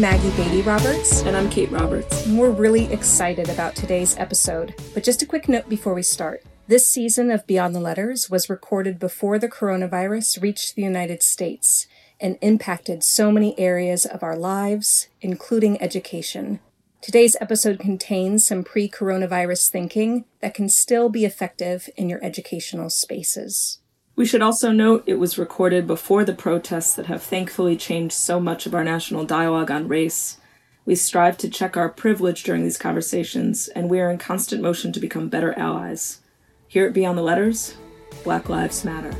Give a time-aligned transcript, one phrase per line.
[0.00, 1.20] I'm Maggie Beatty Roberts.
[1.24, 2.24] And I'm Kate Roberts.
[2.24, 4.74] And we're really excited about today's episode.
[4.94, 6.42] But just a quick note before we start.
[6.68, 11.86] This season of Beyond the Letters was recorded before the coronavirus reached the United States
[12.18, 16.60] and impacted so many areas of our lives, including education.
[17.02, 22.88] Today's episode contains some pre coronavirus thinking that can still be effective in your educational
[22.88, 23.79] spaces.
[24.20, 28.38] We should also note it was recorded before the protests that have thankfully changed so
[28.38, 30.36] much of our national dialogue on race.
[30.84, 34.92] We strive to check our privilege during these conversations, and we are in constant motion
[34.92, 36.20] to become better allies.
[36.68, 37.78] Here at Beyond the Letters,
[38.22, 39.14] Black Lives Matter.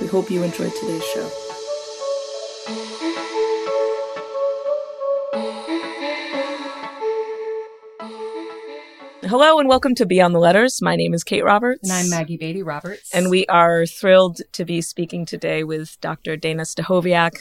[0.00, 1.30] We hope you enjoyed today's show.
[9.28, 10.80] Hello and welcome to Beyond the Letters.
[10.80, 11.82] My name is Kate Roberts.
[11.82, 13.14] And I'm Maggie Beatty Roberts.
[13.14, 16.34] And we are thrilled to be speaking today with Dr.
[16.34, 17.32] Dana Stachowiak.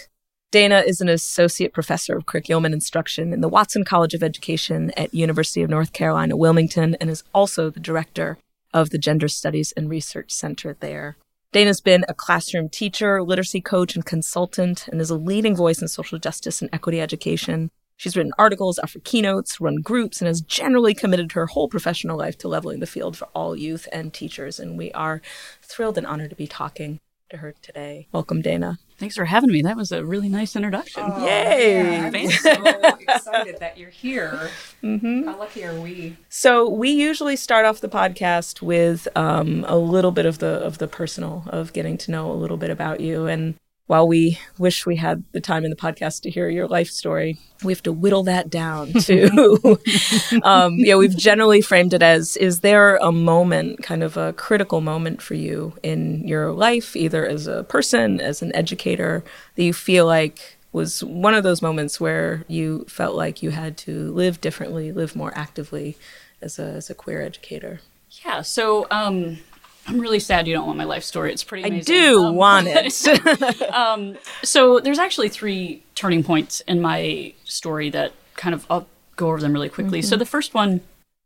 [0.51, 4.91] Dana is an associate professor of curriculum and instruction in the Watson College of Education
[4.97, 8.37] at University of North Carolina, Wilmington, and is also the director
[8.73, 11.15] of the Gender Studies and Research Center there.
[11.53, 15.87] Dana's been a classroom teacher, literacy coach, and consultant, and is a leading voice in
[15.87, 17.71] social justice and equity education.
[17.97, 22.37] She's written articles, offered keynotes, run groups, and has generally committed her whole professional life
[22.39, 24.59] to leveling the field for all youth and teachers.
[24.59, 25.19] And we are
[25.63, 26.99] thrilled and honored to be talking
[27.31, 28.07] to her today.
[28.11, 28.77] Welcome, Dana.
[28.99, 29.63] Thanks for having me.
[29.63, 31.03] That was a really nice introduction.
[31.05, 31.83] Oh, Yay!
[31.83, 34.51] Yeah, I'm so excited that you're here.
[34.83, 35.23] Mm-hmm.
[35.23, 36.17] How lucky are we?
[36.29, 40.77] So we usually start off the podcast with um, a little bit of the of
[40.77, 43.55] the personal of getting to know a little bit about you and
[43.87, 47.39] while we wish we had the time in the podcast to hear your life story,
[47.63, 49.79] we have to whittle that down to,
[50.43, 54.81] um, yeah, we've generally framed it as is there a moment, kind of a critical
[54.81, 59.23] moment for you in your life, either as a person, as an educator,
[59.55, 63.77] that you feel like was one of those moments where you felt like you had
[63.77, 65.97] to live differently, live more actively
[66.41, 67.79] as a, as a queer educator?
[68.23, 68.41] Yeah.
[68.41, 69.39] So, um,
[69.87, 71.31] I'm really sad you don't want my life story.
[71.31, 71.95] It's pretty amazing.
[71.95, 73.61] I do um, want it.
[73.73, 79.27] um, so there's actually three turning points in my story that kind of I'll go
[79.27, 79.99] over them really quickly.
[79.99, 80.09] Mm-hmm.
[80.09, 80.81] So the first one,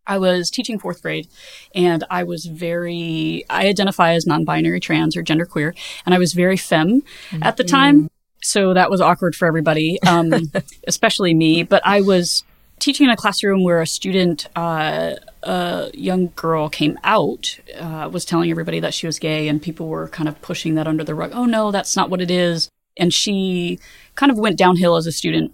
[0.06, 1.28] I was teaching fourth grade,
[1.74, 6.58] and I was very I identify as non-binary, trans, or genderqueer, and I was very
[6.58, 7.44] femme mm-hmm.
[7.44, 8.10] at the time.
[8.44, 10.52] So that was awkward for everybody, um,
[10.88, 11.64] especially me.
[11.64, 12.44] But I was
[12.82, 18.26] teaching in a classroom where a student, uh, a young girl came out, uh, was
[18.26, 21.16] telling everybody that she was gay, and people were kind of pushing that under the
[21.16, 21.32] rug.
[21.34, 22.70] Oh, no, that's not what it is.
[22.98, 23.80] And she
[24.16, 25.54] kind of went downhill as a student.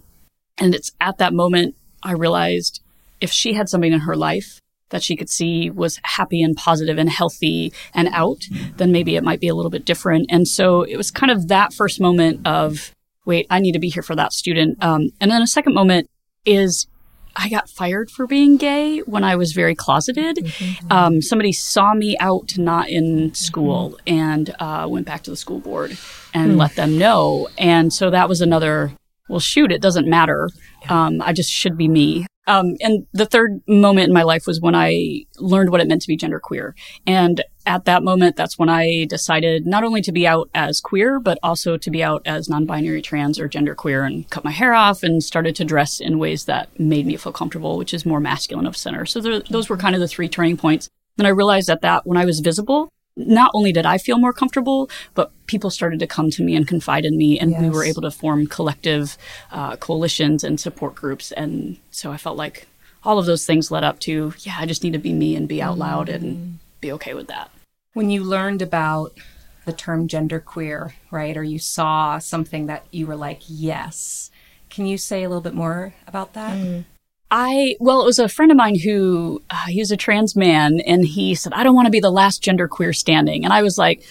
[0.56, 2.80] And it's at that moment I realized
[3.20, 4.60] if she had somebody in her life
[4.90, 8.46] that she could see was happy and positive and healthy and out,
[8.78, 10.26] then maybe it might be a little bit different.
[10.30, 12.92] And so it was kind of that first moment of,
[13.26, 14.82] wait, I need to be here for that student.
[14.82, 16.08] Um, and then a second moment
[16.46, 16.86] is
[17.38, 20.38] I got fired for being gay when I was very closeted.
[20.38, 20.92] Mm-hmm.
[20.92, 24.18] Um, somebody saw me out not in school mm-hmm.
[24.18, 25.96] and uh, went back to the school board
[26.34, 26.56] and mm.
[26.56, 27.48] let them know.
[27.56, 28.92] And so that was another,
[29.28, 30.50] well, shoot, it doesn't matter.
[30.88, 32.26] Um, I just should be me.
[32.48, 36.00] Um, and the third moment in my life was when I learned what it meant
[36.02, 36.72] to be genderqueer.
[37.06, 41.20] And at that moment, that's when I decided not only to be out as queer,
[41.20, 44.72] but also to be out as non binary trans or genderqueer and cut my hair
[44.72, 48.18] off and started to dress in ways that made me feel comfortable, which is more
[48.18, 49.04] masculine of center.
[49.04, 50.88] So there, those were kind of the three turning points.
[51.16, 52.88] Then I realized that that when I was visible,
[53.18, 56.66] not only did I feel more comfortable, but people started to come to me and
[56.66, 57.60] confide in me, and yes.
[57.60, 59.18] we were able to form collective
[59.50, 61.32] uh, coalitions and support groups.
[61.32, 62.68] And so I felt like
[63.04, 65.48] all of those things led up to, yeah, I just need to be me and
[65.48, 65.80] be out mm-hmm.
[65.80, 67.50] loud and be okay with that.
[67.92, 69.12] When you learned about
[69.64, 74.30] the term genderqueer, right, or you saw something that you were like, yes,
[74.70, 76.56] can you say a little bit more about that?
[76.56, 76.84] Mm.
[77.30, 80.80] I, well, it was a friend of mine who, uh, he was a trans man
[80.80, 83.44] and he said, I don't want to be the last genderqueer standing.
[83.44, 84.02] And I was like,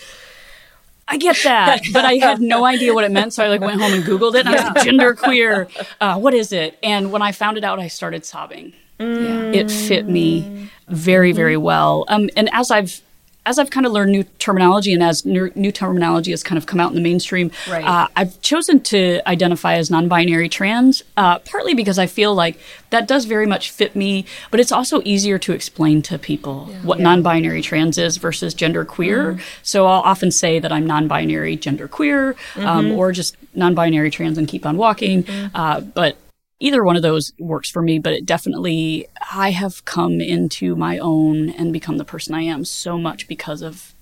[1.07, 3.33] I get that, but I had no idea what it meant.
[3.33, 4.61] So I like went home and Googled it and yeah.
[4.61, 6.77] I was like, genderqueer, uh, what is it?
[6.83, 8.73] And when I found it out, I started sobbing.
[8.99, 9.55] Mm.
[9.55, 12.05] It fit me very, very well.
[12.07, 13.01] Um, and as I've
[13.47, 16.65] as I've kind of learned new terminology and as new, new terminology has kind of
[16.65, 17.83] come out in the mainstream, right.
[17.83, 22.59] uh, I've chosen to identify as non binary trans, uh, partly because I feel like
[22.89, 26.81] that does very much fit me, but it's also easier to explain to people yeah.
[26.81, 27.05] what yeah.
[27.05, 29.33] non binary trans is versus gender queer.
[29.33, 29.41] Mm-hmm.
[29.63, 32.97] So I'll often say that I'm non binary gender queer um, mm-hmm.
[32.97, 35.23] or just non binary trans and keep on walking.
[35.23, 35.55] Mm-hmm.
[35.55, 36.17] Uh, but
[36.59, 40.97] either one of those works for me, but it definitely, I have come into my
[40.97, 43.93] own and become the person I am so much because of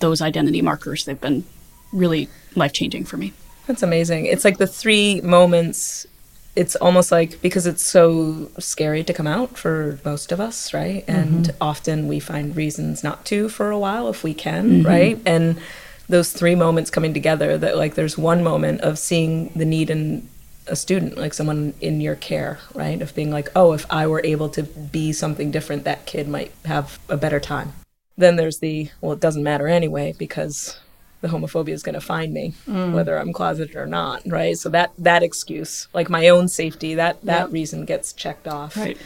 [0.00, 1.04] those identity markers.
[1.04, 1.44] They've been
[1.92, 3.32] really life changing for me.
[3.66, 4.26] That's amazing.
[4.26, 6.06] It's like the three moments
[6.56, 11.04] it's almost like because it's so scary to come out for most of us, right?
[11.06, 11.56] And mm-hmm.
[11.60, 14.86] often we find reasons not to for a while if we can, mm-hmm.
[14.86, 15.20] right?
[15.24, 15.60] And
[16.08, 20.28] those three moments coming together that like there's one moment of seeing the need in
[20.68, 23.00] a student, like someone in your care, right?
[23.00, 26.52] Of being like, oh, if I were able to be something different, that kid might
[26.64, 27.72] have a better time.
[28.16, 30.78] Then there's the, well, it doesn't matter anyway because
[31.20, 32.92] the homophobia is going to find me mm.
[32.92, 37.20] whether i'm closeted or not right so that that excuse like my own safety that
[37.24, 37.52] that yep.
[37.52, 38.98] reason gets checked off right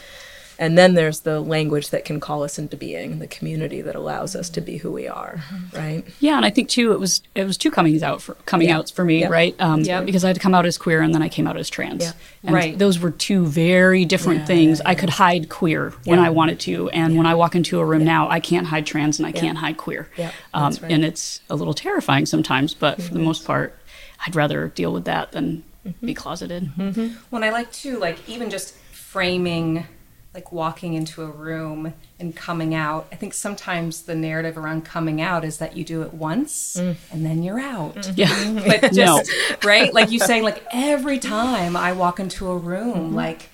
[0.59, 4.35] and then there's the language that can call us into being the community that allows
[4.35, 7.45] us to be who we are right yeah and i think too it was it
[7.45, 8.77] was two comings out for coming yeah.
[8.77, 10.01] outs for me right um yeah.
[10.01, 12.03] because i had to come out as queer and then i came out as trans
[12.03, 12.11] yeah.
[12.43, 16.29] and right those were two very different yeah, things i could hide queer when i
[16.29, 19.27] wanted to and when i walk into a room now i can't hide trans and
[19.27, 20.31] i can't hide queer yeah.
[20.53, 20.91] Um, right.
[20.91, 23.07] and it's a little terrifying sometimes but mm-hmm.
[23.07, 23.77] for the most part
[24.25, 26.05] i'd rather deal with that than mm-hmm.
[26.05, 27.15] be closeted mm-hmm.
[27.29, 29.85] when i like to like even just framing
[30.33, 33.07] like walking into a room and coming out.
[33.11, 36.95] I think sometimes the narrative around coming out is that you do it once mm.
[37.11, 38.11] and then you're out.
[38.17, 38.31] Yeah.
[38.65, 39.55] But just, no.
[39.63, 39.93] right?
[39.93, 43.15] Like you saying, like every time I walk into a room, mm-hmm.
[43.15, 43.49] like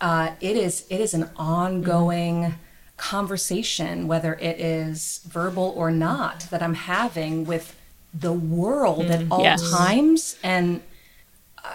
[0.00, 2.54] uh, it is, it is an ongoing mm.
[2.96, 7.76] conversation, whether it is verbal or not, that I'm having with
[8.12, 9.30] the world at mm.
[9.30, 9.70] all yes.
[9.70, 10.36] times.
[10.42, 10.80] And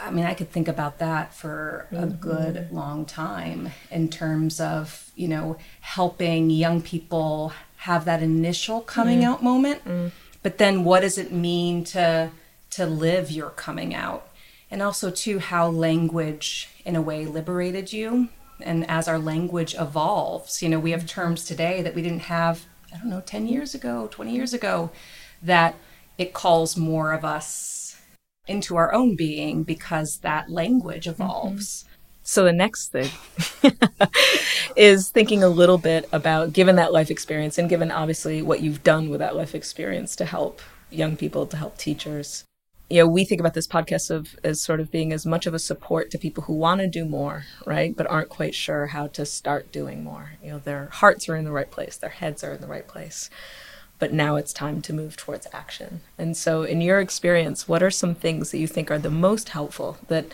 [0.03, 2.15] I mean, I could think about that for a mm-hmm.
[2.21, 9.21] good long time in terms of, you know, helping young people have that initial coming
[9.21, 9.25] mm.
[9.25, 9.83] out moment.
[9.85, 10.11] Mm.
[10.43, 12.31] But then what does it mean to
[12.71, 14.27] to live your coming out?
[14.69, 18.29] And also too how language in a way liberated you.
[18.61, 22.65] And as our language evolves, you know, we have terms today that we didn't have,
[22.93, 24.91] I don't know, 10 years ago, 20 years ago,
[25.41, 25.75] that
[26.17, 27.80] it calls more of us
[28.47, 31.21] into our own being because that language mm-hmm.
[31.21, 31.83] evolves.
[31.83, 31.87] Mm-hmm.
[32.23, 33.09] So the next thing
[34.75, 38.83] is thinking a little bit about given that life experience and given obviously what you've
[38.83, 40.61] done with that life experience to help
[40.91, 42.45] young people, to help teachers.
[42.89, 45.53] You know, we think about this podcast of as sort of being as much of
[45.53, 47.95] a support to people who want to do more, right?
[47.95, 50.33] But aren't quite sure how to start doing more.
[50.43, 52.87] You know, their hearts are in the right place, their heads are in the right
[52.87, 53.29] place
[54.01, 56.01] but now it's time to move towards action.
[56.17, 59.49] And so, in your experience, what are some things that you think are the most
[59.49, 60.25] helpful that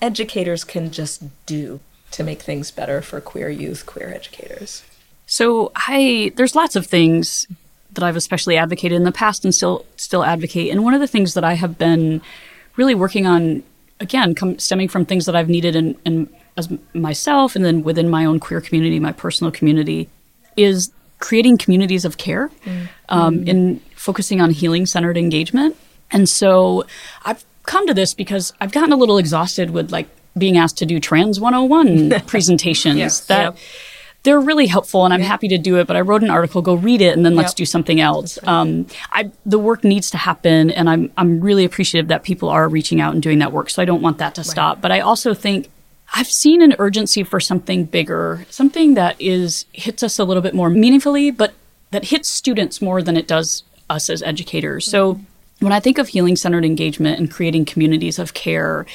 [0.00, 1.80] educators can just do
[2.12, 4.82] to make things better for queer youth, queer educators?
[5.26, 7.46] So, I there's lots of things
[7.92, 10.70] that I've especially advocated in the past and still still advocate.
[10.70, 12.22] And one of the things that I have been
[12.76, 13.62] really working on,
[14.00, 16.26] again, stemming from things that I've needed in, in
[16.56, 20.08] as myself and then within my own queer community, my personal community,
[20.56, 20.90] is
[21.20, 22.86] creating communities of care mm-hmm.
[23.08, 25.76] um, in focusing on healing centered engagement.
[26.10, 26.84] And so
[27.24, 30.86] I've come to this because I've gotten a little exhausted with like being asked to
[30.86, 33.58] do Trans 101 presentations yes, that yep.
[34.22, 36.74] they're really helpful and I'm happy to do it, but I wrote an article, go
[36.74, 38.38] read it and then let's do something else.
[38.44, 42.68] Um, I, the work needs to happen and I'm, I'm really appreciative that people are
[42.68, 43.70] reaching out and doing that work.
[43.70, 44.46] So I don't want that to right.
[44.46, 44.80] stop.
[44.80, 45.68] But I also think
[46.12, 50.54] I've seen an urgency for something bigger, something that is hits us a little bit
[50.54, 51.54] more meaningfully, but
[51.92, 54.86] that hits students more than it does us as educators.
[54.86, 55.24] So mm-hmm.
[55.64, 58.86] when I think of healing centered engagement and creating communities of care,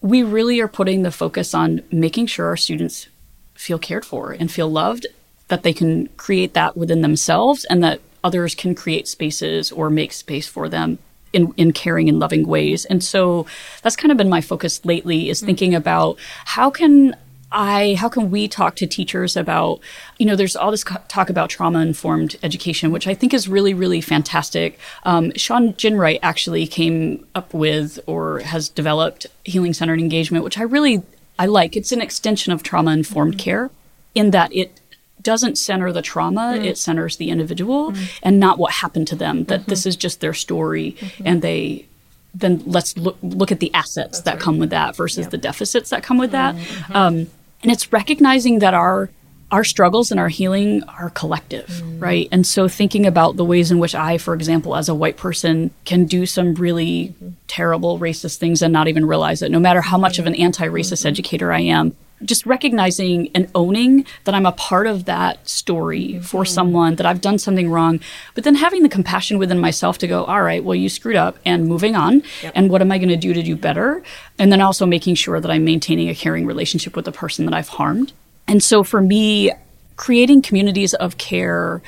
[0.00, 3.08] we really are putting the focus on making sure our students
[3.54, 5.06] feel cared for and feel loved,
[5.48, 10.12] that they can create that within themselves and that others can create spaces or make
[10.12, 10.98] space for them
[11.34, 12.84] in, in caring and loving ways.
[12.86, 13.46] And so
[13.82, 15.46] that's kind of been my focus lately is mm-hmm.
[15.46, 17.16] thinking about how can
[17.52, 19.78] I, how can we talk to teachers about,
[20.18, 23.74] you know, there's all this talk about trauma informed education, which I think is really,
[23.74, 24.78] really fantastic.
[25.04, 30.62] Um, Shawn Ginwright actually came up with or has developed healing centered engagement, which I
[30.62, 31.02] really
[31.38, 31.76] I like.
[31.76, 33.44] It's an extension of trauma informed mm-hmm.
[33.44, 33.70] care
[34.14, 34.80] in that it
[35.24, 36.64] doesn't center the trauma, mm.
[36.64, 38.20] it centers the individual mm.
[38.22, 39.70] and not what happened to them, that mm-hmm.
[39.70, 41.26] this is just their story mm-hmm.
[41.26, 41.86] and they
[42.34, 44.40] then let's look look at the assets That's that right.
[44.40, 45.30] come with that versus yep.
[45.30, 46.54] the deficits that come with that.
[46.56, 46.96] Mm-hmm.
[46.96, 47.14] Um,
[47.62, 49.10] and it's recognizing that our
[49.52, 52.02] our struggles and our healing are collective, mm.
[52.02, 52.28] right?
[52.32, 55.70] And so thinking about the ways in which I, for example, as a white person,
[55.84, 57.28] can do some really mm-hmm.
[57.46, 61.00] terrible racist things and not even realize it, no matter how much of an anti-racist
[61.00, 61.08] mm-hmm.
[61.08, 66.22] educator I am just recognizing and owning that I'm a part of that story mm-hmm.
[66.22, 68.00] for someone, that I've done something wrong,
[68.34, 71.38] but then having the compassion within myself to go, all right, well, you screwed up
[71.44, 72.22] and moving on.
[72.42, 72.52] Yep.
[72.54, 74.02] And what am I going to do to do better?
[74.38, 77.54] And then also making sure that I'm maintaining a caring relationship with the person that
[77.54, 78.12] I've harmed.
[78.46, 79.52] And so for me,
[79.96, 81.82] creating communities of care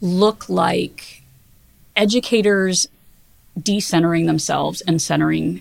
[0.00, 1.22] look like
[1.96, 2.88] educators
[3.58, 5.60] decentering themselves and centering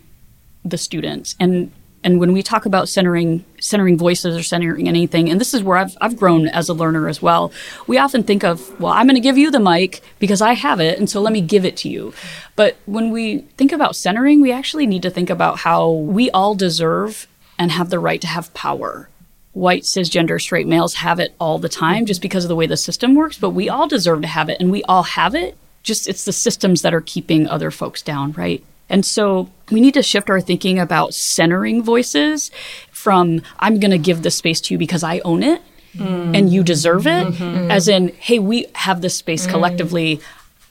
[0.63, 1.71] the students and
[2.03, 5.77] And when we talk about centering centering voices or centering anything, and this is where
[5.77, 7.51] I've I've grown as a learner as well.
[7.85, 10.79] We often think of, well, I'm going to give you the mic because I have
[10.79, 12.13] it, and so let me give it to you.
[12.55, 16.55] But when we think about centering, we actually need to think about how we all
[16.55, 17.27] deserve
[17.59, 19.07] and have the right to have power.
[19.53, 22.77] White cisgender straight males have it all the time just because of the way the
[22.77, 25.55] system works, but we all deserve to have it, and we all have it.
[25.83, 28.63] Just it's the systems that are keeping other folks down, right?
[28.91, 32.51] And so we need to shift our thinking about centering voices
[32.91, 35.61] from I'm going to give this space to you because I own it
[35.95, 36.37] mm.
[36.37, 37.71] and you deserve it, mm-hmm.
[37.71, 39.49] as in, hey, we have this space mm.
[39.49, 40.19] collectively.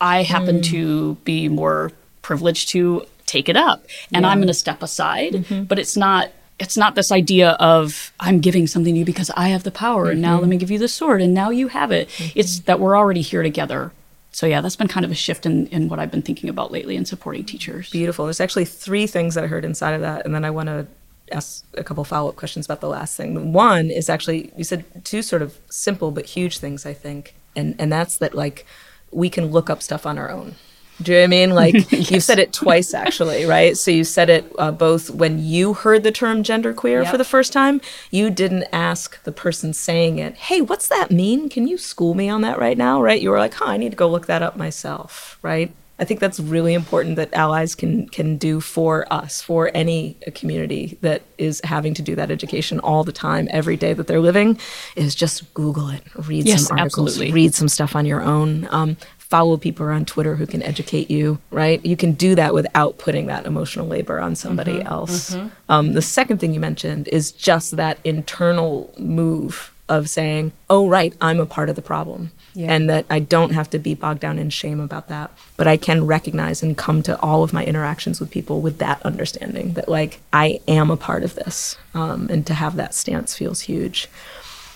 [0.00, 0.65] I happen mm.
[0.65, 4.29] to be more privileged to take it up and yeah.
[4.29, 5.33] I'm going to step aside.
[5.33, 5.65] Mm-hmm.
[5.65, 9.49] But it's not it's not this idea of I'm giving something to you because I
[9.49, 10.12] have the power mm-hmm.
[10.12, 10.43] and now mm-hmm.
[10.43, 12.09] let me give you the sword and now you have it.
[12.09, 12.39] Mm-hmm.
[12.39, 13.93] It's that we're already here together
[14.33, 16.71] so yeah, that's been kind of a shift in, in what I've been thinking about
[16.71, 17.91] lately in supporting teachers.
[17.91, 18.27] Beautiful.
[18.27, 20.87] There's actually three things that I heard inside of that, and then I want to
[21.33, 23.53] ask a couple follow up questions about the last thing.
[23.53, 27.75] One is actually you said two sort of simple but huge things, I think, and
[27.79, 28.67] and that's that like
[29.11, 30.55] we can look up stuff on our own.
[31.02, 31.50] Do you know what I mean?
[31.50, 32.11] Like yes.
[32.11, 33.76] you've said it twice, actually, right?
[33.76, 37.11] So you said it uh, both when you heard the term genderqueer yep.
[37.11, 37.80] for the first time.
[38.11, 41.49] You didn't ask the person saying it, "Hey, what's that mean?
[41.49, 43.21] Can you school me on that right now?" Right?
[43.21, 45.73] You were like, "Huh, I need to go look that up myself." Right?
[46.00, 50.97] I think that's really important that allies can can do for us, for any community
[51.02, 54.59] that is having to do that education all the time, every day that they're living,
[54.97, 57.35] is just Google it, read yes, some articles, absolutely.
[57.35, 58.66] read some stuff on your own.
[58.71, 58.97] Um,
[59.31, 61.85] follow people on Twitter who can educate you, right?
[61.87, 65.35] You can do that without putting that emotional labor on somebody mm-hmm, else.
[65.35, 65.49] Mm-hmm.
[65.69, 71.15] Um, the second thing you mentioned is just that internal move of saying, oh, right,
[71.21, 72.33] I'm a part of the problem.
[72.55, 72.73] Yeah.
[72.73, 75.31] And that I don't have to be bogged down in shame about that.
[75.57, 79.01] But I can recognize and come to all of my interactions with people with that
[79.03, 81.77] understanding that, like, I am a part of this.
[81.95, 84.09] Um, and to have that stance feels huge.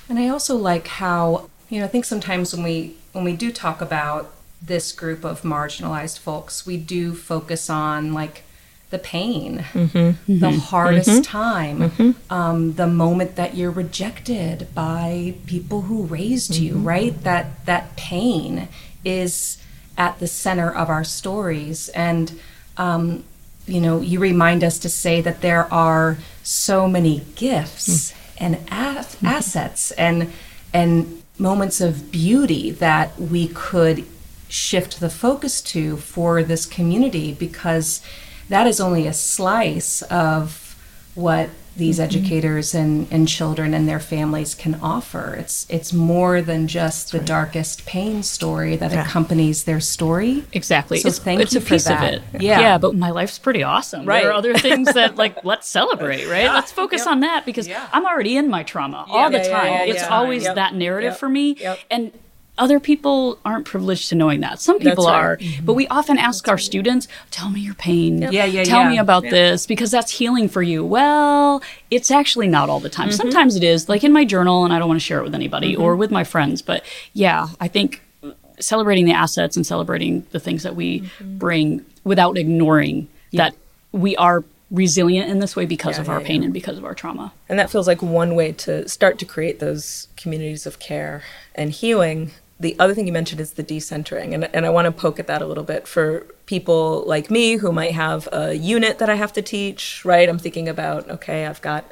[0.08, 3.52] And I also like how, you know, I think sometimes when we when we do
[3.52, 4.32] talk about
[4.66, 8.44] this group of marginalized folks, we do focus on like
[8.90, 9.98] the pain, mm-hmm.
[10.32, 10.58] the mm-hmm.
[10.58, 11.22] hardest mm-hmm.
[11.22, 12.32] time, mm-hmm.
[12.32, 16.84] um, the moment that you're rejected by people who raised you, mm-hmm.
[16.84, 17.22] right?
[17.24, 18.68] That that pain
[19.04, 19.58] is
[19.98, 22.38] at the center of our stories, and
[22.76, 23.24] um,
[23.66, 28.16] you know, you remind us to say that there are so many gifts mm.
[28.38, 29.26] and mm-hmm.
[29.26, 30.32] assets and
[30.72, 34.04] and moments of beauty that we could
[34.54, 38.00] shift the focus to for this community because
[38.48, 40.78] that is only a slice of
[41.16, 42.04] what these mm-hmm.
[42.04, 45.34] educators and, and children and their families can offer.
[45.34, 47.26] It's it's more than just the right.
[47.26, 49.04] darkest pain story that yeah.
[49.04, 50.44] accompanies their story.
[50.52, 50.98] Exactly.
[50.98, 52.14] So it's, thank it's you a piece that.
[52.14, 52.40] of it.
[52.40, 52.60] Yeah.
[52.60, 54.06] yeah, but my life's pretty awesome.
[54.06, 54.22] Right.
[54.22, 56.44] There are other things that like let's celebrate, right?
[56.44, 56.54] Yeah.
[56.54, 57.08] Let's focus yep.
[57.08, 57.88] on that because yeah.
[57.92, 59.88] I'm already in my trauma all the time.
[59.88, 60.54] it's always yep.
[60.54, 61.18] that narrative yep.
[61.18, 61.56] for me.
[61.90, 62.12] And
[62.56, 64.60] other people aren't privileged to knowing that.
[64.60, 65.14] Some people right.
[65.14, 65.64] are, mm-hmm.
[65.64, 66.64] but we often ask that's our right.
[66.64, 68.22] students, "Tell me your pain.
[68.22, 68.32] Yep.
[68.32, 68.90] Yeah, yeah, Tell yeah.
[68.90, 69.30] me about yeah.
[69.30, 73.08] this because that's healing for you." Well, it's actually not all the time.
[73.08, 73.16] Mm-hmm.
[73.16, 75.34] Sometimes it is, like in my journal, and I don't want to share it with
[75.34, 75.82] anybody mm-hmm.
[75.82, 76.62] or with my friends.
[76.62, 78.02] But yeah, I think
[78.60, 81.38] celebrating the assets and celebrating the things that we mm-hmm.
[81.38, 83.44] bring without ignoring yeah.
[83.44, 83.56] that
[83.92, 86.46] we are resilient in this way because yeah, of our yeah, pain yeah.
[86.46, 87.32] and because of our trauma.
[87.48, 91.22] And that feels like one way to start to create those communities of care
[91.54, 94.92] and healing the other thing you mentioned is the decentering, and, and I want to
[94.92, 98.98] poke at that a little bit for people like me who might have a unit
[98.98, 100.28] that I have to teach, right?
[100.28, 101.90] I'm thinking about, okay, I've got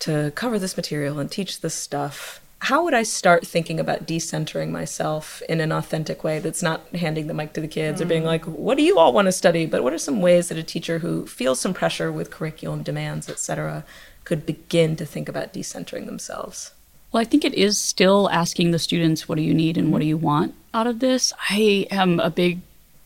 [0.00, 2.40] to cover this material and teach this stuff.
[2.64, 7.26] How would I start thinking about decentering myself in an authentic way that's not handing
[7.26, 8.04] the mic to the kids mm.
[8.04, 8.26] or being mm.
[8.26, 9.64] like, what do you all want to study?
[9.64, 13.28] But what are some ways that a teacher who feels some pressure with curriculum demands,
[13.28, 13.84] etc
[14.24, 16.72] could begin to think about decentering themselves?
[17.12, 20.00] Well, I think it is still asking the students, what do you need and what
[20.00, 21.32] do you want out of this?
[21.48, 22.60] I am a big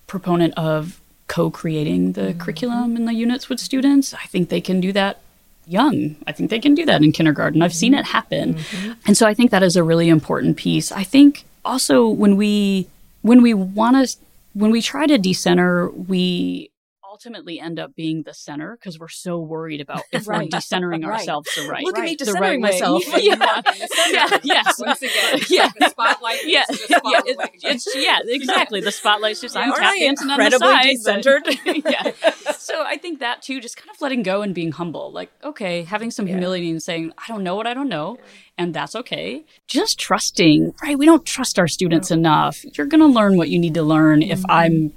[0.07, 2.39] proponent of co creating the mm-hmm.
[2.39, 4.13] curriculum and the units with students.
[4.13, 5.21] I think they can do that
[5.67, 6.17] young.
[6.27, 7.63] I think they can do that in kindergarten.
[7.63, 8.55] I've seen it happen.
[8.55, 8.93] Mm-hmm.
[9.07, 10.93] And so I think that is a really important piece.
[10.93, 12.89] I think also when we
[13.23, 14.17] when we want to
[14.53, 16.71] when we try to decenter, we
[17.15, 20.41] ultimately end up being the center because we're so worried about if right.
[20.53, 21.21] we're decentering right.
[21.21, 21.85] ourselves the right.
[21.85, 22.03] Look right.
[22.03, 23.05] at me decentering right myself.
[23.23, 23.63] yeah.
[24.11, 24.39] yeah.
[24.43, 24.81] Yes.
[24.81, 25.71] Once again, yeah.
[25.79, 26.45] the spotlight.
[26.45, 26.65] Yeah.
[26.91, 27.21] yeah.
[27.63, 28.19] It's, yeah.
[28.27, 28.81] Exactly.
[28.81, 29.71] The spotlight's just yeah.
[29.73, 30.97] I'm dancing on the side.
[30.97, 31.85] Decentered.
[31.89, 32.53] yeah.
[32.55, 35.13] So I think that too, just kind of letting go and being humble.
[35.13, 36.35] Like, okay, having some yeah.
[36.35, 38.19] humility and saying, I don't know what I don't know
[38.57, 39.45] and that's okay.
[39.67, 40.99] Just trusting, right?
[40.99, 42.65] We don't trust our students enough.
[42.77, 44.31] You're going to learn what you need to learn mm-hmm.
[44.31, 44.93] if I'm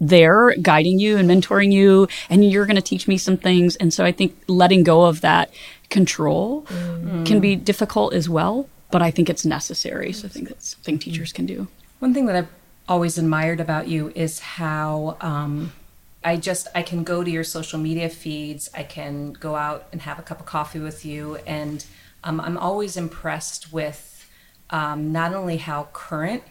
[0.00, 3.92] there guiding you and mentoring you and you're going to teach me some things and
[3.92, 5.52] so i think letting go of that
[5.90, 7.24] control mm.
[7.24, 10.98] can be difficult as well but i think it's necessary so i think that's something
[10.98, 11.68] teachers can do
[12.00, 12.48] one thing that i've
[12.88, 15.72] always admired about you is how um,
[16.24, 18.70] I just I can go to your social media feeds.
[18.74, 21.84] I can go out and have a cup of coffee with you, and
[22.24, 24.28] um, I'm always impressed with
[24.70, 26.42] um, not only how current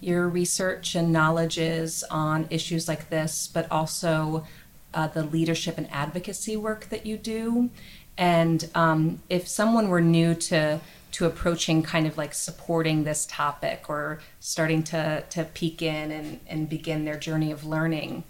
[0.00, 4.46] your research and knowledge is on issues like this, but also
[4.94, 7.70] uh, the leadership and advocacy work that you do.
[8.16, 10.80] And um, if someone were new to
[11.12, 16.40] to approaching kind of like supporting this topic or starting to to peek in and,
[16.46, 18.24] and begin their journey of learning,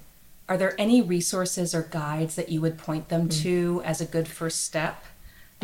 [0.49, 3.42] are there any resources or guides that you would point them mm.
[3.42, 5.04] to as a good first step?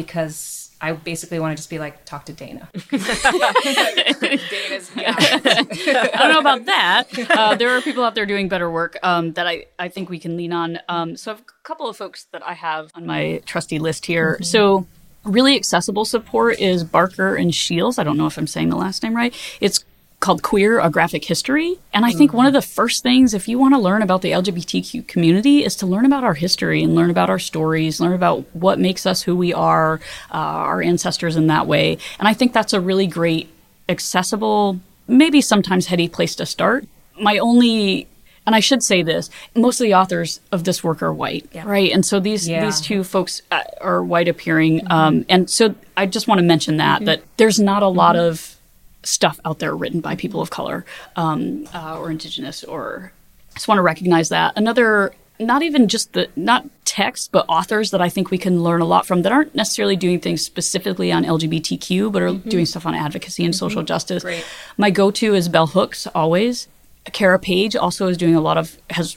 [0.02, 2.68] Because I basically want to just be like, talk to Dana.
[2.90, 7.30] Dana's I don't know about that.
[7.30, 10.18] Uh, there are people out there doing better work um, that I, I think we
[10.18, 10.78] can lean on.
[10.88, 14.06] Um, so I have a couple of folks that I have on my trusty list
[14.06, 14.34] here.
[14.34, 14.44] Mm-hmm.
[14.44, 14.86] So
[15.24, 17.98] really accessible support is Barker and Shields.
[17.98, 19.34] I don't know if I'm saying the last name right.
[19.60, 19.84] It's
[20.20, 21.76] called Queer, a graphic history.
[21.94, 22.36] And I think mm-hmm.
[22.36, 25.74] one of the first things, if you want to learn about the LGBTQ community, is
[25.76, 29.22] to learn about our history and learn about our stories, learn about what makes us
[29.22, 29.98] who we are,
[30.30, 31.96] uh, our ancestors in that way.
[32.18, 33.48] And I think that's a really great,
[33.88, 36.84] accessible, maybe sometimes heady place to start.
[37.18, 38.06] My only
[38.46, 41.64] and I should say this: most of the authors of this work are white, yeah.
[41.66, 41.92] right?
[41.92, 42.64] And so these yeah.
[42.64, 44.92] these two folks uh, are white appearing, mm-hmm.
[44.92, 47.04] um, and so I just want to mention that mm-hmm.
[47.06, 48.26] that there's not a lot mm-hmm.
[48.26, 48.56] of
[49.02, 50.84] stuff out there written by people of color
[51.16, 53.12] um, uh, or indigenous or
[53.54, 58.00] just want to recognize that another not even just the not text but authors that
[58.00, 61.24] i think we can learn a lot from that aren't necessarily doing things specifically on
[61.24, 62.48] lgbtq but are mm-hmm.
[62.48, 63.58] doing stuff on advocacy and mm-hmm.
[63.58, 64.44] social justice Great.
[64.76, 66.68] my go-to is bell hooks always
[67.12, 69.16] cara page also is doing a lot of has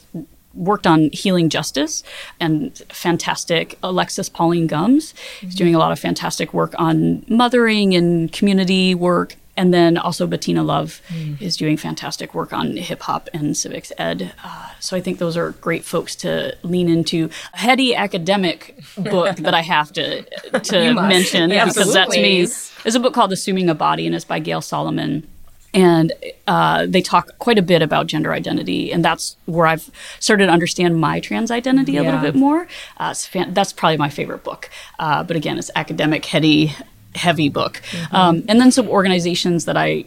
[0.54, 2.02] worked on healing justice
[2.40, 5.48] and fantastic alexis pauline gumbs mm-hmm.
[5.48, 10.26] is doing a lot of fantastic work on mothering and community work and then also
[10.26, 11.40] Bettina Love mm.
[11.40, 14.32] is doing fantastic work on hip hop and civics ed.
[14.42, 17.30] Uh, so I think those are great folks to lean into.
[17.52, 20.22] A heady academic book that I have to
[20.60, 22.40] to mention because that's me.
[22.40, 25.24] Is a book called Assuming a Body and it's by Gayle Salamon.
[25.72, 26.12] And
[26.46, 29.90] uh, they talk quite a bit about gender identity, and that's where I've
[30.20, 32.02] started to understand my trans identity yeah.
[32.02, 32.68] a little bit more.
[32.96, 34.70] Uh, fan- that's probably my favorite book.
[35.00, 36.76] Uh, but again, it's academic, heady,
[37.14, 37.82] heavy book.
[37.90, 38.16] Mm-hmm.
[38.16, 40.04] Um, and then some organizations that I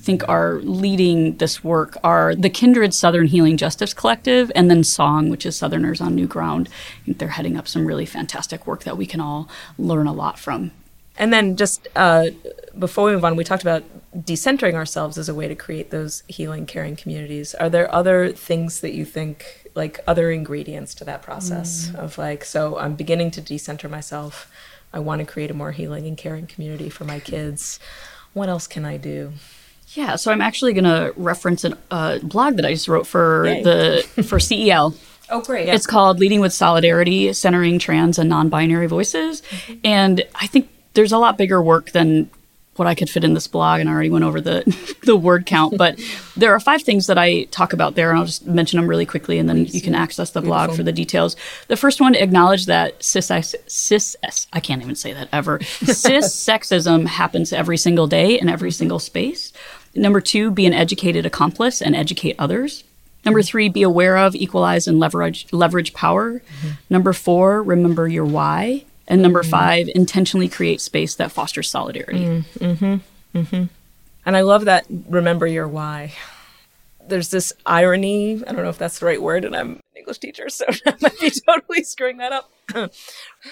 [0.00, 5.28] think are leading this work are the Kindred Southern Healing Justice Collective and then Song,
[5.28, 6.68] which is Southerners on New Ground.
[7.02, 10.12] I think they're heading up some really fantastic work that we can all learn a
[10.12, 10.72] lot from.
[11.18, 12.28] And then just uh,
[12.78, 13.84] before we move on, we talked about
[14.16, 17.54] decentering ourselves as a way to create those healing, caring communities.
[17.54, 21.96] Are there other things that you think, like other ingredients to that process mm.
[21.96, 24.50] of like, so I'm beginning to decenter myself
[24.92, 27.78] I want to create a more healing and caring community for my kids.
[28.32, 29.32] What else can I do?
[29.94, 33.46] Yeah, so I'm actually going to reference a uh, blog that I just wrote for
[33.46, 33.62] Yay.
[33.62, 34.94] the for CEL.
[35.32, 35.68] Oh, great!
[35.68, 35.76] Yeah.
[35.76, 39.74] It's called "Leading with Solidarity: Centering Trans and Non-Binary Voices," mm-hmm.
[39.84, 42.28] and I think there's a lot bigger work than
[42.80, 45.44] what I could fit in this blog, and I already went over the the word
[45.44, 45.76] count.
[45.76, 46.00] But
[46.34, 49.04] there are five things that I talk about there, and I'll just mention them really
[49.04, 50.76] quickly, and then you can access the blog Beautiful.
[50.76, 51.36] for the details.
[51.68, 53.30] The first one, acknowledge that cis
[53.66, 54.16] cis
[54.52, 55.60] I can't even say that ever.
[55.64, 59.52] cis sexism happens every single day in every single space.
[59.94, 62.82] Number two, be an educated accomplice and educate others.
[63.26, 66.40] Number three, be aware of, equalize, and leverage leverage power.
[66.40, 66.68] Mm-hmm.
[66.88, 68.86] Number four, remember your why.
[69.10, 69.50] And number mm-hmm.
[69.50, 72.24] five, intentionally create space that fosters solidarity.
[72.24, 73.38] Mm-hmm.
[73.38, 73.64] Mm-hmm.
[74.24, 76.14] And I love that remember your why.
[77.06, 80.18] There's this irony, I don't know if that's the right word, and I'm an English
[80.18, 82.52] teacher, so I might be totally screwing that up.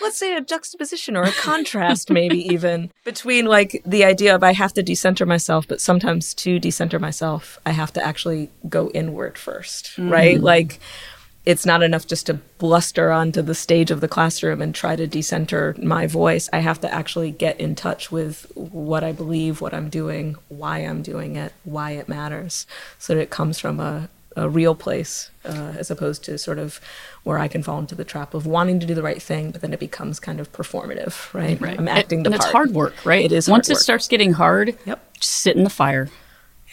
[0.01, 4.53] Let's say a juxtaposition or a contrast, maybe even between like the idea of I
[4.53, 9.35] have to decenter myself, but sometimes to decenter myself, I have to actually go inward
[9.35, 10.37] 1st right?
[10.37, 10.45] Mm-hmm.
[10.45, 10.79] Like,
[11.49, 15.07] it's not enough just to bluster onto the stage of the classroom and try to
[15.07, 16.51] decenter my voice.
[16.53, 20.81] I have to actually get in touch with what I believe, what I'm doing, why
[20.81, 22.67] I'm doing it, why it matters,
[22.99, 26.83] so that it comes from a, a real place uh, as opposed to sort of
[27.25, 29.63] where I can fall into the trap of wanting to do the right thing, but
[29.63, 31.59] then it becomes kind of performative, right?
[31.59, 31.79] Right.
[31.79, 32.47] I'm acting it, the and part.
[32.47, 33.25] it's hard work, right?
[33.25, 33.49] It is.
[33.49, 35.01] Once it starts getting hard, yep.
[35.15, 36.11] just sit in the fire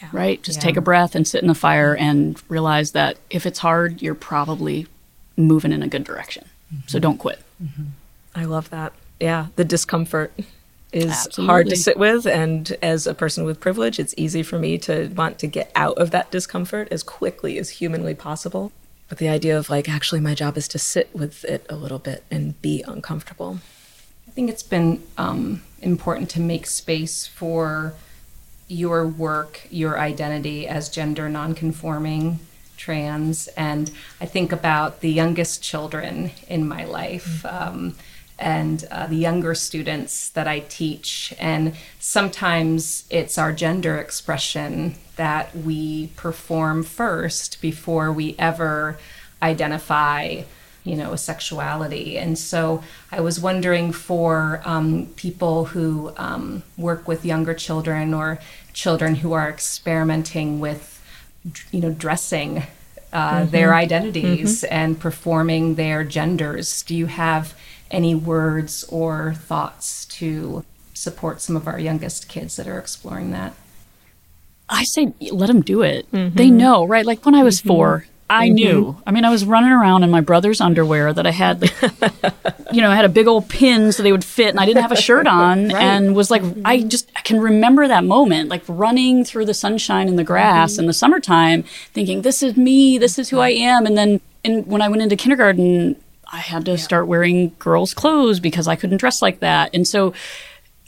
[0.02, 0.10] yeah.
[0.12, 0.42] right?
[0.42, 0.64] Just yeah.
[0.64, 4.16] take a breath and sit in the fire and realize that if it's hard, you're
[4.16, 4.88] probably
[5.38, 6.46] moving in a good direction.
[6.74, 6.88] Mm-hmm.
[6.88, 7.40] So don't quit.
[7.64, 7.84] Mm-hmm.
[8.36, 8.94] I love that.
[9.20, 10.34] Yeah, the discomfort
[10.92, 11.46] is Absolutely.
[11.46, 12.26] hard to sit with.
[12.26, 15.98] And as a person with privilege, it's easy for me to want to get out
[15.98, 18.72] of that discomfort as quickly as humanly possible.
[19.08, 22.00] But the idea of like, actually, my job is to sit with it a little
[22.00, 23.60] bit and be uncomfortable.
[24.28, 27.94] I think it's been um, important to make space for
[28.68, 32.40] your work, your identity as gender nonconforming,
[32.78, 37.46] trans, and I think about the youngest children in my life.
[37.46, 37.96] Um,
[38.38, 41.34] and uh, the younger students that I teach.
[41.40, 48.98] And sometimes it's our gender expression that we perform first before we ever
[49.42, 50.42] identify
[50.86, 52.18] you know, sexuality.
[52.18, 58.40] And so I was wondering for um, people who um, work with younger children or
[58.72, 61.02] children who are experimenting with,
[61.72, 62.64] you know, dressing
[63.12, 63.52] uh, mm-hmm.
[63.52, 64.74] their identities mm-hmm.
[64.74, 66.84] and performing their genders.
[66.84, 67.56] Do you have
[67.90, 73.54] any words or thoughts to support some of our youngest kids that are exploring that?
[74.70, 76.12] I say let them do it.
[76.12, 76.36] Mm-hmm.
[76.36, 77.06] They know, right?
[77.06, 77.70] Like when I was mm-hmm.
[77.70, 78.56] 4, I mm-hmm.
[78.56, 78.98] knew.
[79.06, 82.34] I mean, I was running around in my brother's underwear that I had, like,
[82.72, 84.82] you know, I had a big old pin so they would fit, and I didn't
[84.82, 85.76] have a shirt on, right.
[85.76, 90.08] and was like, I just I can remember that moment, like running through the sunshine
[90.08, 90.82] and the grass mm-hmm.
[90.82, 92.98] in the summertime, thinking, "This is me.
[92.98, 95.96] This is who I am." And then, and when I went into kindergarten,
[96.32, 96.78] I had to yeah.
[96.78, 100.14] start wearing girls' clothes because I couldn't dress like that, and so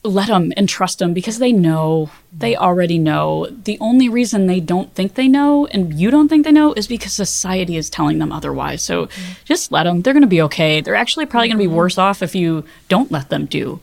[0.08, 2.10] let them and trust them because they know.
[2.32, 3.48] They already know.
[3.50, 6.88] The only reason they don't think they know and you don't think they know is
[6.88, 8.82] because society is telling them otherwise.
[8.82, 9.34] So mm-hmm.
[9.46, 10.82] just let them they're going to be okay.
[10.82, 11.76] They're actually probably going to be mm-hmm.
[11.76, 13.80] worse off if you don't let them do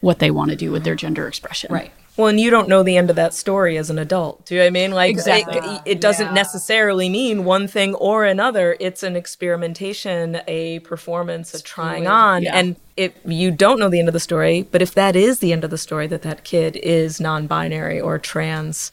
[0.00, 1.72] what they want to do with their gender expression.
[1.72, 4.44] Right well, and you don't know the end of that story as an adult.
[4.44, 4.90] Do you know what I mean?
[4.90, 5.58] Like, exactly.
[5.58, 6.32] it, it doesn't yeah.
[6.34, 8.76] necessarily mean one thing or another.
[8.80, 12.42] It's an experimentation, a performance, a trying on.
[12.42, 12.56] Yeah.
[12.56, 15.52] And if you don't know the end of the story, but if that is the
[15.52, 18.90] end of the story, that that kid is non binary or trans,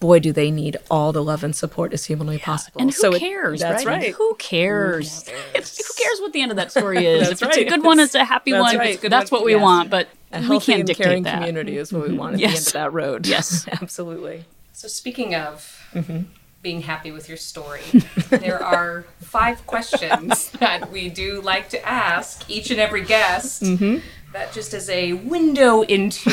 [0.00, 2.44] boy, do they need all the love and support as humanly yeah.
[2.44, 2.80] possible.
[2.80, 3.60] And who so cares?
[3.60, 4.02] It, that's right.
[4.02, 4.14] right.
[4.14, 5.26] Who cares?
[5.26, 5.76] Who cares?
[5.76, 7.28] who cares what the end of that story is?
[7.28, 7.50] if right.
[7.50, 8.78] it's a good one, it's a happy that's one.
[8.78, 9.00] Right.
[9.00, 9.62] That's what we yes.
[9.62, 9.90] want.
[9.90, 11.34] But a we can't and caring that.
[11.34, 12.12] community is what mm-hmm.
[12.12, 12.50] we want at yes.
[12.50, 13.26] the end of that road.
[13.26, 14.44] Yes, absolutely.
[14.72, 16.22] So speaking of mm-hmm.
[16.62, 17.80] being happy with your story,
[18.30, 23.62] there are five questions that we do like to ask each and every guest.
[23.62, 23.98] Mm-hmm.
[24.34, 26.28] That just as a window into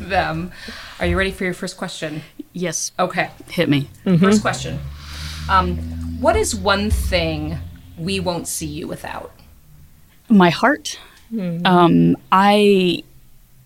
[0.00, 0.50] them.
[0.98, 2.22] Are you ready for your first question?
[2.52, 2.92] Yes.
[2.98, 3.30] Okay.
[3.48, 3.88] Hit me.
[4.04, 4.24] Mm-hmm.
[4.24, 4.78] First question.
[5.50, 5.76] Um,
[6.20, 7.58] what is one thing
[7.98, 9.32] we won't see you without?
[10.28, 10.98] My heart.
[11.32, 11.66] Mm-hmm.
[11.66, 13.02] Um, I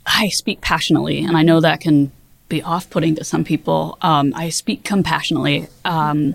[0.07, 2.11] I speak passionately, and I know that can
[2.49, 3.97] be off-putting to some people.
[4.03, 5.69] Um, I speak compassionately.
[5.85, 6.35] Um,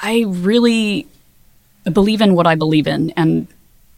[0.00, 1.08] I really
[1.92, 3.48] believe in what I believe in, and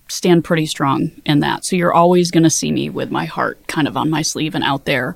[0.08, 1.64] stand pretty strong in that.
[1.64, 4.54] So you're always going to see me with my heart kind of on my sleeve
[4.54, 5.14] and out there,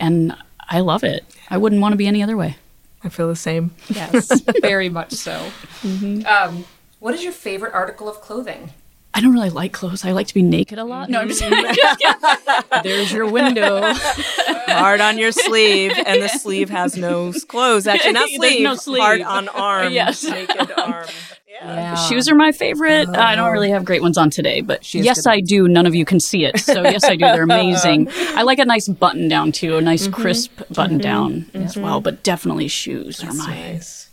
[0.00, 0.36] and
[0.68, 1.24] I love it.
[1.50, 2.56] I wouldn't want to be any other way.
[3.02, 3.72] I feel the same.
[3.88, 5.50] Yes, very much so.
[5.84, 6.24] Mm-hmm.
[6.26, 6.64] Um,
[6.98, 8.70] what is your favorite article of clothing?
[9.12, 10.04] I don't really like clothes.
[10.04, 11.10] I like to be naked a lot.
[11.10, 12.80] No, I'm just, mm-hmm.
[12.82, 13.92] There's your window.
[14.66, 17.86] Hard on your sleeve, and the sleeve has no clothes.
[17.86, 18.62] Actually, not sleeve.
[18.62, 19.02] no sleeve.
[19.02, 19.92] Hard on arm.
[19.92, 20.24] Yes.
[20.24, 21.06] Naked arm.
[21.54, 21.74] Yeah.
[21.74, 21.94] yeah.
[21.94, 23.08] Shoes are my favorite.
[23.08, 25.68] Uh, I don't really have great ones on today, but yes, I do.
[25.68, 26.58] None of you can see it.
[26.58, 27.26] So, yes, I do.
[27.26, 28.08] They're amazing.
[28.10, 30.20] I like a nice button down, too, a nice mm-hmm.
[30.20, 30.98] crisp button mm-hmm.
[30.98, 31.62] down mm-hmm.
[31.62, 33.54] as well, but definitely shoes That's are my.
[33.54, 34.03] Nice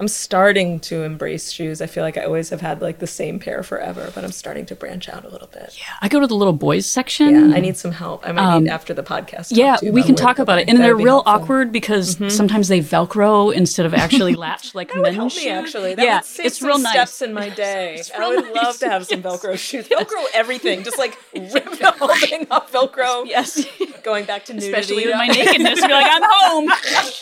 [0.00, 1.80] I'm starting to embrace shoes.
[1.80, 4.66] I feel like I always have had like the same pair forever, but I'm starting
[4.66, 5.76] to branch out a little bit.
[5.78, 7.50] Yeah, I go to the little boys section.
[7.50, 8.26] Yeah, I need some help.
[8.26, 9.48] I might um, need after the podcast.
[9.50, 11.32] Yeah, we can talk about it, and they're real helpful.
[11.32, 12.28] awkward because mm-hmm.
[12.28, 15.46] sometimes they Velcro instead of actually latch like that men's shoes.
[15.46, 16.92] Actually, that yeah, it's real nice.
[16.92, 18.02] Steps in my day.
[18.16, 18.54] I would nice.
[18.54, 19.26] love to have some yes.
[19.26, 19.88] Velcro shoes.
[19.88, 23.26] Velcro everything, just like rip the whole thing off Velcro.
[23.26, 23.66] Yes,
[24.02, 25.80] going back to nudity, especially with my nakedness.
[25.80, 26.68] You're like, I'm home.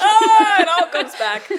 [0.01, 1.51] ah, it all comes back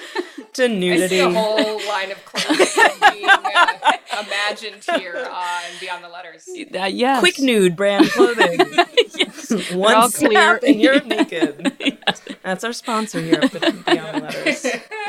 [0.54, 1.04] to nudity.
[1.04, 3.92] I see a whole line of clothing being uh,
[4.26, 6.48] imagined here on Beyond the Letters.
[6.48, 7.20] Uh, yes.
[7.20, 8.58] Quick nude brand clothing.
[9.14, 9.50] yes.
[9.72, 11.72] One all clear and you're naked.
[11.80, 12.22] yes.
[12.42, 14.66] That's our sponsor here at Beyond the Letters.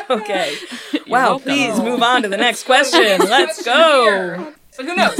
[0.09, 0.55] Okay.
[0.93, 1.43] You're wow, welcome.
[1.43, 3.19] please move on to the next question.
[3.19, 4.53] Let's go.
[4.71, 5.19] So who knows?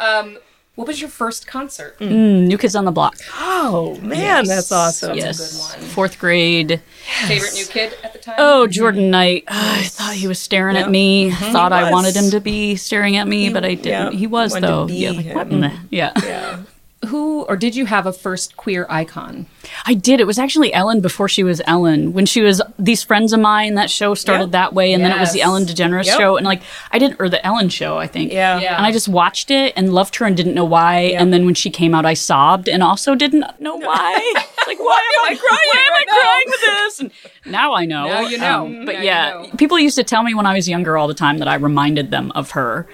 [0.00, 0.38] Um,
[0.78, 1.98] what was your first concert?
[1.98, 3.16] Mm, New Kids on the Block.
[3.34, 4.46] Oh man, yes.
[4.46, 5.16] that's awesome.
[5.16, 6.70] Yes, fourth grade.
[6.70, 7.28] Yes.
[7.28, 8.36] Favorite new kid at the time?
[8.38, 9.42] Oh, Jordan Knight.
[9.48, 11.32] Oh, I thought he was staring at me.
[11.32, 11.52] Mm-hmm.
[11.52, 14.12] Thought I wanted him to be staring at me, he, but I didn't.
[14.12, 14.18] Yeah.
[14.20, 14.86] He was though.
[14.86, 15.76] Yeah, like, what in the?
[15.90, 16.12] Yeah.
[16.22, 16.62] Yeah
[17.06, 19.46] who or did you have a first queer icon?
[19.86, 20.20] I did.
[20.20, 22.12] It was actually Ellen before she was Ellen.
[22.12, 24.52] When she was these friends of mine, that show started yep.
[24.52, 25.10] that way, and yes.
[25.10, 26.18] then it was the Ellen DeGeneres yep.
[26.18, 28.32] show, and like I didn't, or the Ellen show, I think.
[28.32, 28.58] Yeah.
[28.58, 28.76] yeah.
[28.76, 31.02] And I just watched it and loved her and didn't know why.
[31.02, 31.20] Yep.
[31.20, 34.34] And then when she came out, I sobbed and also didn't know why.
[34.66, 35.70] like, why am I crying?
[35.72, 37.00] Why am I crying with this?
[37.00, 38.06] And now I know.
[38.06, 38.66] Now you know.
[38.66, 39.54] Um, but Now yeah, you know.
[39.56, 42.10] people used to tell me when I was younger all the time that I reminded
[42.10, 42.88] them of her.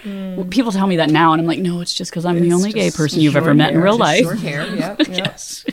[0.50, 2.72] People tell me that now, and I'm like, no, it's just because I'm the only
[2.72, 4.22] gay person you've ever met in hair, real life.
[4.22, 4.66] Short hair.
[4.76, 4.98] Yep.
[5.00, 5.08] yep.
[5.08, 5.64] yes.
[5.66, 5.72] Do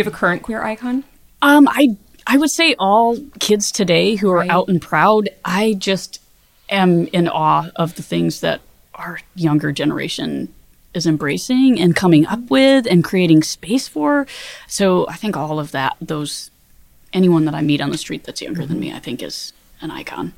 [0.00, 1.04] you have a current queer icon?
[1.42, 4.50] Um, I I would say all kids today who are Right.
[4.50, 5.28] out and proud.
[5.44, 6.20] I just
[6.70, 8.60] am in awe of the things that
[8.94, 10.52] our younger generation
[10.94, 14.26] is embracing and coming up with and creating space for.
[14.68, 16.50] So I think all of that, those
[17.12, 19.90] anyone that I meet on the street that's younger than me, I think is an
[19.90, 20.32] icon.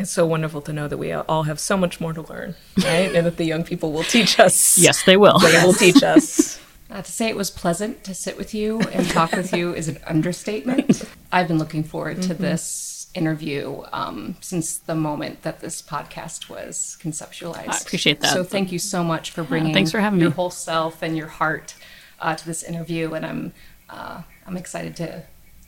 [0.00, 3.14] It's so wonderful to know that we all have so much more to learn, right?
[3.14, 4.78] and that the young people will teach us.
[4.90, 5.38] Yes, they will.
[5.38, 6.58] They will teach us.
[6.90, 9.88] Not to say it was pleasant to sit with you and talk with you is
[9.88, 11.04] an understatement.
[11.32, 16.96] I've been looking forward to this interview um, since the moment that this podcast was
[17.00, 17.68] conceptualized.
[17.68, 18.32] I appreciate that.
[18.32, 20.34] So thank you so much for bringing thanks for having your me.
[20.34, 21.74] whole self and your heart
[22.20, 23.52] uh, to this interview, and I'm
[23.88, 25.22] uh, I'm excited to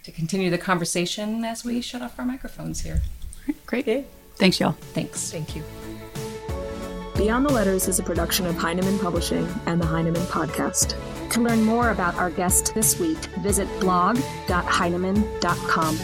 [0.04, 3.02] to continue the conversation as we shut off our microphones here.
[3.66, 4.06] Great.
[4.36, 4.76] Thanks, y'all.
[4.94, 5.30] Thanks.
[5.30, 5.62] Thank you.
[7.16, 10.96] Beyond the Letters is a production of Heinemann Publishing and the Heinemann Podcast.
[11.30, 15.96] To learn more about our guest this week, visit blog.heinemann.com.